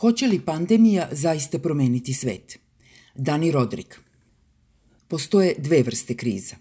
Hoće 0.00 0.26
li 0.26 0.40
pandemija 0.40 1.08
zaista 1.12 1.58
promeniti 1.58 2.12
svet? 2.14 2.58
Dani 3.14 3.50
Rodrik. 3.50 4.00
Postoje 5.08 5.54
dve 5.58 5.82
vrste 5.82 6.14
kriza. 6.14 6.56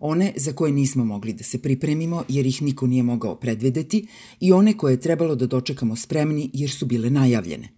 One 0.00 0.32
za 0.36 0.52
koje 0.52 0.72
nismo 0.72 1.04
mogli 1.04 1.32
da 1.32 1.44
se 1.44 1.58
pripremimo 1.62 2.24
jer 2.28 2.46
ih 2.46 2.62
niko 2.62 2.86
nije 2.86 3.02
mogao 3.02 3.36
predvideti 3.36 4.06
i 4.40 4.52
one 4.52 4.76
koje 4.76 4.92
je 4.92 5.00
trebalo 5.00 5.34
da 5.34 5.46
dočekamo 5.46 5.96
spremni 5.96 6.50
jer 6.52 6.70
su 6.70 6.86
bile 6.86 7.10
najavljene. 7.10 7.68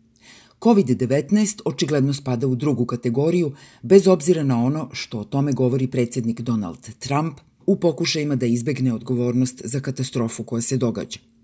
COVID-19 0.61 1.61
očigledno 1.65 2.15
spada 2.15 2.47
u 2.47 2.55
drugu 2.55 2.87
kategoriju, 2.87 3.53
bez 3.83 4.09
obzira 4.09 4.43
na 4.43 4.65
ono 4.65 4.89
što 4.93 5.19
o 5.19 5.25
tome 5.25 5.53
govori 5.53 5.87
predsjednik 5.87 6.41
Donald 6.41 6.91
Trump 6.99 7.39
u 7.67 7.77
pokušajima 7.77 8.37
da 8.37 8.47
izbegne 8.47 8.93
odgovornost 8.93 9.63
za 9.65 9.81
katastrofu 9.81 10.45
koja 10.45 10.63
se 10.63 10.77
događa. 10.77 11.36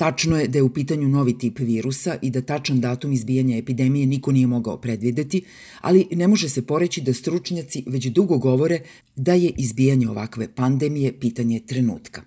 Tačno 0.00 0.38
je 0.40 0.48
da 0.48 0.58
je 0.58 0.62
u 0.62 0.72
pitanju 0.72 1.08
novi 1.08 1.38
tip 1.38 1.58
virusa 1.58 2.14
i 2.22 2.30
da 2.30 2.40
tačan 2.40 2.80
datum 2.80 3.12
izbijanja 3.12 3.56
epidemije 3.56 4.06
niko 4.06 4.32
nije 4.32 4.46
mogao 4.46 4.80
predvideti, 4.80 5.42
ali 5.80 6.06
ne 6.10 6.28
može 6.28 6.48
se 6.48 6.62
poreći 6.66 7.00
da 7.00 7.12
stručnjaci 7.14 7.84
već 7.86 8.06
dugo 8.06 8.38
govore 8.38 8.80
da 9.16 9.34
je 9.34 9.50
izbijanje 9.56 10.08
ovakve 10.08 10.48
pandemije 10.54 11.12
pitanje 11.20 11.60
trenutka. 11.66 12.22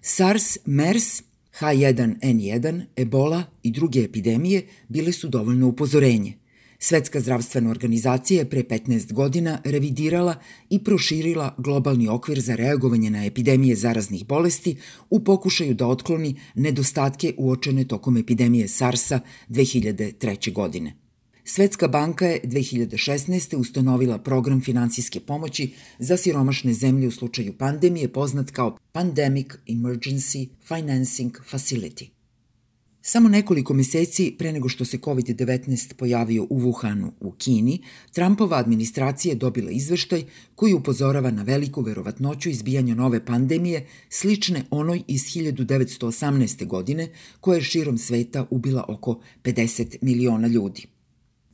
SARS, 0.00 0.58
MERS, 0.66 1.22
H1N1, 1.60 2.82
Ebola 2.96 3.42
i 3.62 3.70
druge 3.70 4.00
epidemije 4.00 4.66
bile 4.88 5.12
su 5.12 5.28
dovoljno 5.28 5.68
upozorenje– 5.68 6.32
Svetska 6.78 7.20
zdravstvena 7.20 7.70
organizacija 7.70 8.38
je 8.38 8.50
pre 8.50 8.62
15 8.62 9.12
godina 9.12 9.58
revidirala 9.64 10.34
i 10.70 10.84
proširila 10.84 11.54
globalni 11.58 12.08
okvir 12.08 12.40
za 12.40 12.54
reagovanje 12.54 13.10
na 13.10 13.24
epidemije 13.26 13.76
zaraznih 13.76 14.26
bolesti 14.26 14.76
u 15.10 15.24
pokušaju 15.24 15.74
da 15.74 15.86
otkloni 15.86 16.40
nedostatke 16.54 17.34
uočene 17.38 17.84
tokom 17.84 18.16
epidemije 18.16 18.68
SARS-a 18.68 19.20
2003. 19.48 20.52
godine. 20.52 21.06
Svetska 21.48 21.88
banka 21.88 22.26
je 22.26 22.40
2016. 22.44 23.56
ustanovila 23.56 24.18
program 24.18 24.60
finansijske 24.60 25.20
pomoći 25.20 25.72
za 25.98 26.16
siromašne 26.16 26.72
zemlje 26.72 27.08
u 27.08 27.10
slučaju 27.10 27.52
pandemije 27.58 28.12
poznat 28.12 28.50
kao 28.50 28.78
Pandemic 28.92 29.46
Emergency 29.68 30.48
Financing 30.68 31.32
Facility. 31.50 32.15
Samo 33.08 33.28
nekoliko 33.28 33.74
meseci 33.74 34.34
pre 34.38 34.52
nego 34.52 34.68
što 34.68 34.84
se 34.84 34.98
COVID-19 34.98 35.94
pojavio 35.94 36.46
u 36.50 36.60
Wuhanu 36.60 37.10
u 37.20 37.32
Kini, 37.32 37.78
Trumpova 38.12 38.58
administracija 38.58 39.32
je 39.32 39.36
dobila 39.36 39.70
izveštaj 39.70 40.24
koji 40.54 40.74
upozorava 40.74 41.30
na 41.30 41.42
veliku 41.42 41.82
verovatnoću 41.82 42.50
izbijanja 42.50 42.94
nove 42.94 43.24
pandemije 43.24 43.86
slične 44.08 44.64
onoj 44.70 45.02
iz 45.06 45.22
1918. 45.22 46.66
godine 46.66 47.08
koja 47.40 47.56
je 47.56 47.62
širom 47.62 47.98
sveta 47.98 48.46
ubila 48.50 48.84
oko 48.88 49.20
50 49.44 49.96
miliona 50.00 50.48
ljudi. 50.48 50.86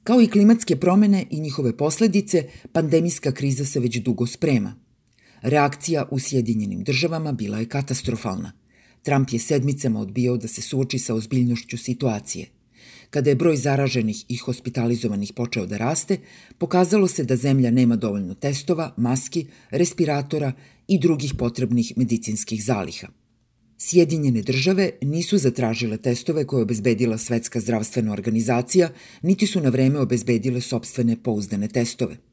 Kao 0.03 0.20
i 0.20 0.27
klimatske 0.27 0.77
promene 0.77 1.27
i 1.30 1.41
njihove 1.41 1.77
posledice, 1.77 2.48
pandemijska 2.73 3.33
kriza 3.33 3.64
se 3.64 3.80
već 3.80 3.97
dugo 3.97 4.27
sprema. 4.27 4.75
Reakcija 5.42 6.08
u 6.11 6.19
Sjedinjenim 6.19 6.84
državama 6.84 7.33
bila 7.33 7.58
je 7.58 7.69
katastrofalna– 7.69 8.53
Trump 9.03 9.31
je 9.31 9.39
sedmicama 9.39 10.00
odbijao 10.00 10.36
da 10.36 10.48
se 10.48 10.62
suoči 10.62 10.98
sa 10.98 11.14
ozbiljnošću 11.14 11.78
situacije. 11.78 12.47
Kada 13.11 13.31
je 13.31 13.36
broj 13.36 13.56
zaraženih 13.56 14.25
i 14.28 14.36
hospitalizovanih 14.36 15.33
počeo 15.36 15.67
da 15.67 15.77
raste, 15.77 16.17
pokazalo 16.58 17.08
se 17.08 17.25
da 17.25 17.36
zemlja 17.36 17.70
nema 17.70 17.97
dovoljno 17.97 18.34
testova, 18.34 18.95
maski, 18.97 19.47
respiratora 19.70 20.53
i 20.89 20.98
drugih 20.98 21.34
potrebnih 21.39 21.92
medicinskih 21.97 22.64
zaliha. 22.64 23.08
Sjedinjene 23.78 24.42
države 24.42 24.91
nisu 25.03 25.39
zatražile 25.39 25.97
testove 25.97 26.47
koje 26.47 26.61
je 26.61 26.62
obezbedila 26.62 27.19
Svetska 27.19 27.61
zdravstvena 27.61 28.12
organizacija, 28.12 28.91
niti 29.23 29.47
su 29.47 29.61
na 29.61 29.69
vreme 29.69 29.98
obezbedile 29.98 30.61
sobstvene 30.61 31.23
pouzdane 31.23 31.69
testove– 31.69 32.17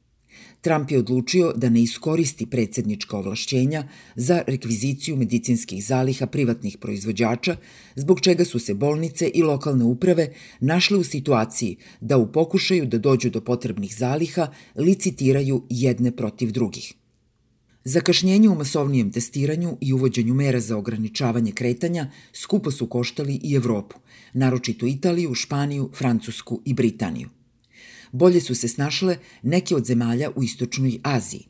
Trump 0.61 0.91
je 0.91 0.99
odlučio 0.99 1.53
da 1.55 1.69
ne 1.69 1.81
iskoristi 1.81 2.45
predsednička 2.45 3.17
ovlašćenja 3.17 3.87
za 4.15 4.41
rekviziciju 4.47 5.15
medicinskih 5.15 5.85
zaliha 5.85 6.27
privatnih 6.27 6.77
proizvođača, 6.77 7.55
zbog 7.95 8.21
čega 8.21 8.45
su 8.45 8.59
se 8.59 8.73
bolnice 8.73 9.31
i 9.33 9.43
lokalne 9.43 9.85
uprave 9.85 10.33
našle 10.59 10.97
u 10.97 11.03
situaciji 11.03 11.77
da 12.01 12.17
u 12.17 12.31
pokušaju 12.31 12.85
da 12.85 12.97
dođu 12.97 13.29
do 13.29 13.41
potrebnih 13.41 13.95
zaliha 13.95 14.51
licitiraju 14.75 15.63
jedne 15.69 16.15
protiv 16.15 16.51
drugih. 16.51 16.93
Zakašnjenje 17.83 18.49
u 18.49 18.55
masovnijem 18.55 19.11
testiranju 19.11 19.77
i 19.81 19.93
uvođenju 19.93 20.33
mera 20.33 20.59
za 20.59 20.77
ograničavanje 20.77 21.51
kretanja 21.51 22.11
skupo 22.33 22.71
su 22.71 22.87
koštali 22.87 23.39
i 23.43 23.55
Evropu, 23.55 23.97
naročito 24.33 24.85
Italiju, 24.85 25.33
Španiju, 25.33 25.89
Francusku 25.93 26.61
i 26.65 26.73
Britaniju 26.73 27.29
bolje 28.11 28.41
su 28.41 28.55
se 28.55 28.67
snašle 28.67 29.17
neke 29.43 29.75
od 29.75 29.85
zemalja 29.85 30.29
u 30.35 30.43
istočnoj 30.43 30.99
Aziji. 31.03 31.47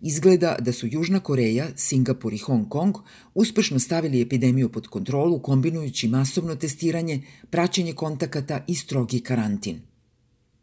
Izgleda 0.00 0.56
da 0.60 0.72
su 0.72 0.86
Južna 0.86 1.20
Koreja, 1.20 1.68
Singapur 1.76 2.34
i 2.34 2.38
Hong 2.38 2.68
Kong 2.68 2.94
uspešno 3.34 3.78
stavili 3.78 4.20
epidemiju 4.20 4.68
pod 4.68 4.88
kontrolu 4.88 5.38
kombinujući 5.38 6.08
masovno 6.08 6.56
testiranje, 6.56 7.22
praćenje 7.50 7.92
kontakata 7.92 8.64
i 8.68 8.74
strogi 8.74 9.20
karantin. 9.20 9.80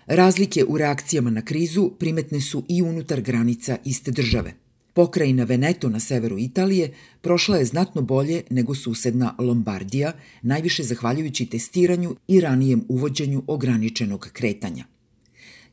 Razlike 0.05 0.65
u 0.67 0.77
reakcijama 0.77 1.29
na 1.29 1.45
krizu 1.45 1.91
primetne 1.99 2.41
su 2.41 2.63
i 2.69 2.81
unutar 2.81 3.21
granica 3.21 3.77
iste 3.85 4.11
države. 4.11 4.53
Pokrajina 4.93 5.43
Veneto 5.43 5.89
na 5.89 5.99
severu 5.99 6.39
Italije 6.39 6.93
prošla 7.21 7.57
je 7.57 7.65
znatno 7.65 8.01
bolje 8.01 8.43
nego 8.49 8.75
susedna 8.75 9.35
Lombardija, 9.37 10.13
najviše 10.41 10.83
zahvaljujući 10.83 11.45
testiranju 11.45 12.15
i 12.27 12.41
ranijem 12.41 12.85
uvođenju 12.87 13.43
ograničenog 13.47 14.29
kretanja. 14.33 14.90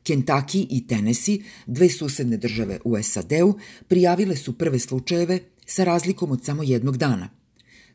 Kentucky 0.03 0.67
i 0.69 0.87
Tennessee, 0.87 1.39
dve 1.65 1.89
susedne 1.89 2.37
države 2.37 2.79
u 2.85 3.03
SAD-u, 3.03 3.53
prijavile 3.87 4.35
su 4.35 4.57
prve 4.57 4.79
slučajeve 4.79 5.39
sa 5.65 5.83
razlikom 5.83 6.31
od 6.31 6.45
samo 6.45 6.63
jednog 6.63 6.97
dana. 6.97 7.29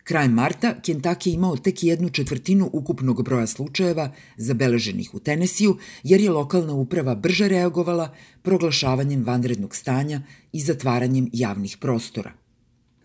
Krajem 0.05 0.33
marta 0.33 0.75
Kentucky 0.83 1.29
je 1.29 1.35
imao 1.35 1.57
tek 1.57 1.83
jednu 1.83 2.09
četvrtinu 2.11 2.71
ukupnog 2.73 3.25
broja 3.25 3.47
slučajeva 3.47 4.13
zabeleženih 4.37 5.15
u 5.15 5.19
Tenesiju, 5.19 5.79
jer 6.03 6.21
je 6.21 6.31
lokalna 6.31 6.73
uprava 6.75 7.15
brže 7.15 7.49
reagovala 7.49 8.15
proglašavanjem 8.43 9.25
vanrednog 9.25 9.77
stanja 9.77 10.23
i 10.53 10.61
zatvaranjem 10.61 11.31
javnih 11.33 11.77
prostora. 11.81 12.33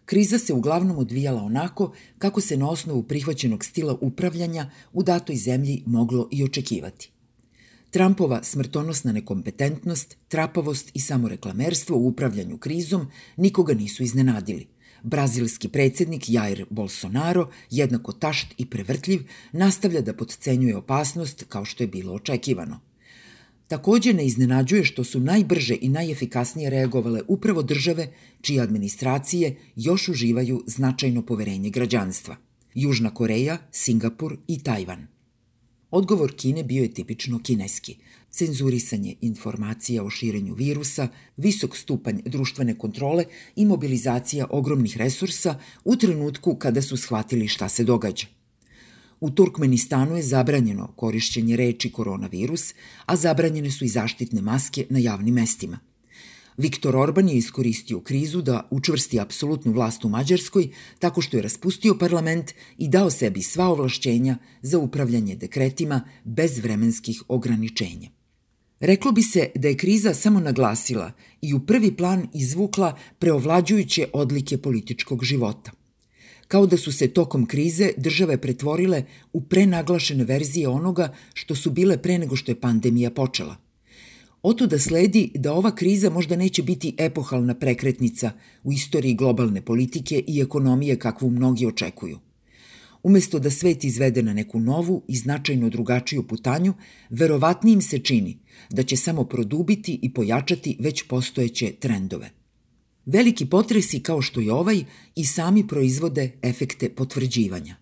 Kriza 0.05 0.39
se 0.39 0.53
uglavnom 0.53 0.97
odvijala 0.97 1.43
onako 1.43 1.93
kako 2.17 2.41
se 2.41 2.57
na 2.57 2.69
osnovu 2.69 3.03
prihvaćenog 3.03 3.65
stila 3.65 3.97
upravljanja 4.01 4.69
u 4.93 5.03
datoj 5.03 5.35
zemlji 5.35 5.83
moglo 5.85 6.27
i 6.31 6.43
očekivati. 6.43 7.11
Trumpova 7.91 8.43
smrtonosna 8.43 9.11
nekompetentnost, 9.11 10.17
trapavost 10.27 10.91
i 10.93 10.99
samoreklamerstvo 10.99 11.97
u 11.97 12.07
upravljanju 12.07 12.57
krizom 12.57 13.07
nikoga 13.37 13.73
nisu 13.73 14.03
iznenadili. 14.03 14.67
Brazilski 15.03 15.69
predsednik 15.69 16.29
Jair 16.29 16.65
Bolsonaro, 16.69 17.49
jednako 17.69 18.11
tašt 18.11 18.47
i 18.57 18.65
prevrtljiv, 18.65 19.23
nastavlja 19.51 20.01
da 20.01 20.13
podcenjuje 20.13 20.77
opasnost 20.77 21.45
kao 21.49 21.65
što 21.65 21.83
je 21.83 21.87
bilo 21.87 22.13
očekivano. 22.13 22.79
Takođe 23.67 24.13
ne 24.13 24.25
iznenađuje 24.25 24.83
što 24.83 25.03
su 25.03 25.19
najbrže 25.19 25.77
i 25.81 25.89
najefikasnije 25.89 26.69
reagovale 26.69 27.21
upravo 27.27 27.63
države 27.63 28.11
čije 28.41 28.61
administracije 28.61 29.55
još 29.75 30.09
uživaju 30.09 30.63
značajno 30.67 31.25
poverenje 31.25 31.69
građanstva. 31.69 32.35
Južna 32.73 33.13
Koreja, 33.13 33.57
Singapur 33.71 34.37
i 34.47 34.63
Tajvan– 34.63 35.07
Odgovor 35.91 36.33
Kine 36.35 36.63
bio 36.63 36.83
je 36.83 36.93
tipično 36.93 37.39
kineski. 37.43 37.97
Cenzurisanje 38.29 39.15
informacija 39.21 40.03
o 40.03 40.09
širenju 40.09 40.53
virusa, 40.53 41.07
visok 41.37 41.77
stupanj 41.77 42.21
društvene 42.25 42.77
kontrole 42.77 43.25
i 43.55 43.65
mobilizacija 43.65 44.47
ogromnih 44.49 44.97
resursa 44.97 45.59
u 45.85 45.95
trenutku 45.95 46.55
kada 46.55 46.81
su 46.81 46.97
shvatili 46.97 47.47
šta 47.47 47.69
se 47.69 47.83
događa. 47.83 48.27
U 49.19 49.29
Turkmenistanu 49.29 50.15
je 50.15 50.23
zabranjeno 50.23 50.93
korišćenje 50.95 51.55
reči 51.55 51.91
koronavirus, 51.91 52.73
a 53.05 53.15
zabranjene 53.15 53.71
su 53.71 53.85
i 53.85 53.87
zaštitne 53.87 54.41
maske 54.41 54.85
na 54.89 54.99
javnim 54.99 55.35
mestima. 55.35 55.79
Viktor 56.59 56.95
Orban 56.95 57.29
je 57.29 57.37
iskoristio 57.37 58.01
krizu 58.01 58.41
da 58.41 58.67
učvrsti 58.71 59.19
apsolutnu 59.19 59.71
vlast 59.71 60.05
u 60.05 60.09
Mađarskoj 60.09 60.67
tako 60.99 61.21
što 61.21 61.37
je 61.37 61.43
raspustio 61.43 61.95
parlament 61.99 62.51
i 62.77 62.87
dao 62.87 63.09
sebi 63.09 63.41
sva 63.41 63.67
ovlašćenja 63.67 64.37
za 64.61 64.79
upravljanje 64.79 65.35
dekretima 65.35 66.01
bez 66.23 66.59
vremenskih 66.59 67.23
ograničenja. 67.27 68.09
Reklo 68.79 69.11
bi 69.11 69.23
se 69.23 69.51
da 69.55 69.67
je 69.67 69.77
kriza 69.77 70.13
samo 70.13 70.39
naglasila 70.39 71.11
i 71.41 71.53
u 71.53 71.59
prvi 71.59 71.95
plan 71.95 72.27
izvukla 72.33 72.97
preovlađujuće 73.19 74.07
odlike 74.13 74.57
političkog 74.57 75.23
života. 75.23 75.71
Kao 76.47 76.65
da 76.65 76.77
su 76.77 76.91
se 76.91 77.07
tokom 77.07 77.45
krize 77.45 77.91
države 77.97 78.37
pretvorile 78.41 79.03
u 79.33 79.41
prenaglašene 79.41 80.23
verzije 80.23 80.67
onoga 80.67 81.13
što 81.33 81.55
su 81.55 81.71
bile 81.71 82.01
pre 82.01 82.17
nego 82.17 82.35
što 82.35 82.51
je 82.51 82.61
pandemija 82.61 83.11
počela– 83.11 83.55
Oto 84.41 84.67
da 84.67 84.79
sledi 84.79 85.31
da 85.35 85.53
ova 85.53 85.75
kriza 85.75 86.09
možda 86.09 86.35
neće 86.35 86.63
biti 86.63 86.95
epohalna 86.97 87.53
prekretnica 87.53 88.31
u 88.63 88.73
istoriji 88.73 89.13
globalne 89.13 89.61
politike 89.61 90.23
i 90.27 90.41
ekonomije 90.41 90.99
kakvu 90.99 91.29
mnogi 91.29 91.65
očekuju. 91.65 92.19
Umesto 93.03 93.39
da 93.39 93.49
svet 93.49 93.83
izvede 93.83 94.23
na 94.23 94.33
neku 94.33 94.59
novu 94.59 95.03
i 95.07 95.15
značajno 95.15 95.69
drugačiju 95.69 96.27
putanju, 96.27 96.73
verovatnijim 97.09 97.81
se 97.81 97.99
čini 97.99 98.37
da 98.69 98.83
će 98.83 98.97
samo 98.97 99.23
produbiti 99.23 99.99
i 100.01 100.13
pojačati 100.13 100.77
već 100.79 101.03
postojeće 101.03 101.71
trendove. 101.79 102.29
Veliki 103.05 103.45
potresi 103.45 103.99
kao 103.99 104.21
što 104.21 104.39
je 104.39 104.53
ovaj 104.53 104.83
i 105.15 105.25
sami 105.25 105.67
proizvode 105.67 106.31
efekte 106.41 106.89
potvrđivanja. 106.89 107.75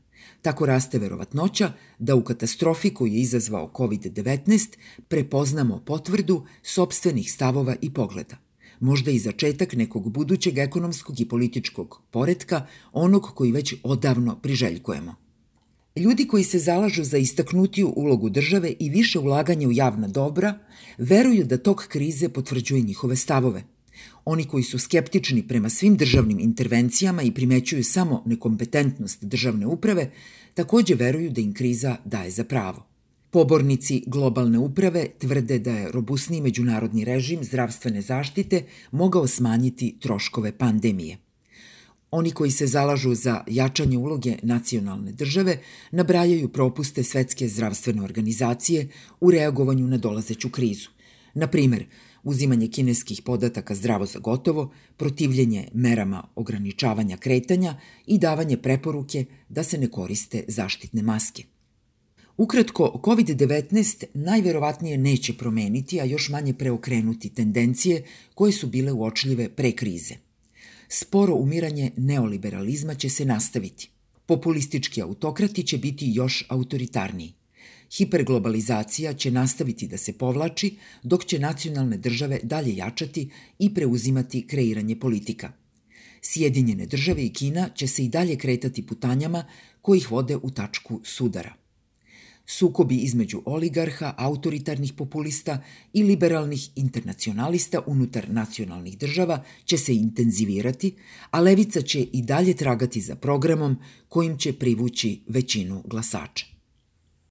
Tako 0.48 0.66
raste 0.66 1.00
verovatnoća 1.00 1.72
da 2.00 2.16
u 2.16 2.24
katastrofi 2.24 2.94
koju 2.94 3.14
je 3.14 3.22
izazvao 3.22 3.72
COVID-19 3.74 4.78
prepoznamo 5.08 5.84
potvrdu 5.86 6.46
sobstvenih 6.64 7.32
stavova 7.32 7.76
i 7.82 7.94
pogleda 7.94 8.38
možda 8.80 9.12
i 9.12 9.20
začetak 9.20 9.74
nekog 9.74 10.12
budućeg 10.12 10.58
ekonomskog 10.58 11.20
i 11.20 11.28
političkog 11.28 12.02
poretka, 12.12 12.66
onog 12.94 13.32
koji 13.36 13.52
već 13.52 13.76
odavno 13.84 14.40
priželjkujemo. 14.40 15.16
Ljudi 15.96 16.28
koji 16.28 16.44
se 16.44 16.60
zalažu 16.60 17.04
za 17.04 17.18
istaknutiju 17.18 17.94
ulogu 17.96 18.30
države 18.30 18.74
i 18.80 18.90
više 18.90 19.20
ulaganja 19.20 19.68
u 19.68 19.72
javna 19.72 20.08
dobra, 20.08 20.60
veruju 20.98 21.44
da 21.44 21.58
tok 21.58 21.88
krize 21.88 22.30
potvrđuje 22.30 22.82
njihove 22.82 23.16
stavove. 23.16 23.64
Oni 24.26 24.46
koji 24.46 24.64
su 24.64 24.80
skeptični 24.80 25.48
prema 25.48 25.70
svim 25.70 25.98
državnim 25.98 26.40
intervencijama 26.40 27.22
i 27.22 27.32
primećuju 27.32 27.84
samo 27.84 28.24
nekompetentnost 28.26 29.24
državne 29.24 29.66
uprave, 29.66 30.12
takođe 30.54 30.96
veruju 30.96 31.30
da 31.32 31.42
im 31.42 31.54
kriza 31.54 31.98
daje 32.06 32.32
za 32.32 32.44
pravo. 32.44 32.86
Pobornici 33.30 34.04
globalne 34.08 34.60
uprave 34.60 35.08
tvrde 35.20 35.60
da 35.60 35.72
je 35.72 35.92
robusniji 35.92 36.42
međunarodni 36.42 37.06
režim 37.06 37.44
zdravstvene 37.44 38.02
zaštite 38.02 38.64
mogao 38.92 39.28
smanjiti 39.28 39.98
troškove 40.00 40.58
pandemije. 40.58 41.18
Oni 42.12 42.32
koji 42.32 42.52
se 42.52 42.68
zalažu 42.68 43.14
za 43.16 43.44
jačanje 43.48 43.98
uloge 43.98 44.36
nacionalne 44.44 45.12
države 45.12 45.58
nabrajaju 45.92 46.50
propuste 46.50 47.04
Svetske 47.04 47.48
zdravstvene 47.48 48.02
organizacije 48.02 48.88
u 49.20 49.32
reagovanju 49.32 49.88
na 49.88 49.98
dolazeću 49.98 50.50
krizu. 50.50 50.90
Na 51.34 51.48
primer, 51.48 51.86
uzimanje 52.28 52.68
kineskih 52.68 53.22
podataka 53.22 53.76
zdravo 53.76 54.06
za 54.06 54.20
gotovo, 54.20 54.72
protivljenje 54.98 55.68
merama 55.74 56.24
ograničavanja 56.36 57.18
kretanja 57.18 57.76
i 58.06 58.18
davanje 58.18 58.58
preporuke 58.58 59.26
da 59.50 59.64
se 59.64 59.78
ne 59.78 59.92
koriste 59.92 60.44
zaštitne 60.48 61.02
maske– 61.02 61.44
Ukratko, 62.38 63.02
COVID-19 63.04 64.06
najverovatnije 64.14 64.98
neće 64.98 65.34
promeniti, 65.34 66.02
a 66.02 66.04
još 66.04 66.30
manje 66.30 66.54
preokrenuti 66.54 67.30
tendencije 67.30 68.04
koje 68.36 68.52
su 68.52 68.68
bile 68.68 68.92
uočljive 68.92 69.50
pre 69.50 69.72
krize. 69.72 70.16
Sporo 70.90 71.36
umiranje 71.36 71.92
neoliberalizma 71.98 72.96
će 72.96 73.10
se 73.10 73.26
nastaviti. 73.26 73.90
Populistički 74.26 75.02
autokrati 75.02 75.64
će 75.64 75.78
biti 75.78 76.12
još 76.14 76.46
autoritarniji. 76.50 77.34
Hiperglobalizacija 77.98 79.14
će 79.14 79.32
nastaviti 79.32 79.88
da 79.88 79.98
se 79.98 80.14
povlači, 80.14 80.76
dok 81.04 81.26
će 81.26 81.40
nacionalne 81.40 81.98
države 81.98 82.40
dalje 82.44 82.76
jačati 82.76 83.30
i 83.60 83.74
preuzimati 83.74 84.48
kreiranje 84.48 85.00
politika. 85.00 85.52
Sjedinjene 86.22 86.86
države 86.86 87.26
i 87.26 87.34
Kina 87.34 87.70
će 87.76 87.88
se 87.88 88.06
i 88.06 88.10
dalje 88.10 88.36
kretati 88.36 88.88
putanjama 88.88 89.46
koji 89.82 89.98
ih 89.98 90.12
vode 90.12 90.36
u 90.36 90.50
tačku 90.50 91.02
sudara– 91.04 91.54
Sukobi 92.50 92.96
između 92.96 93.42
oligarha, 93.46 94.14
autoritarnih 94.18 94.94
populista 94.94 95.64
i 95.94 96.04
liberalnih 96.04 96.70
internacionalista 96.76 97.82
unutar 97.88 98.30
nacionalnih 98.30 98.98
država 98.98 99.44
će 99.66 99.78
se 99.78 99.96
intenzivirati, 99.96 100.96
a 101.32 101.42
levica 101.42 101.82
će 101.82 102.02
i 102.02 102.22
dalje 102.22 102.56
tragati 102.56 103.02
za 103.02 103.16
programom 103.16 103.78
kojim 104.10 104.38
će 104.38 104.54
privući 104.54 105.22
većinu 105.28 105.84
glasača. 105.86 106.57